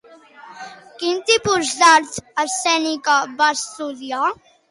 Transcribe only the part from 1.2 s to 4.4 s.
tipus d'art escènica va estudiar?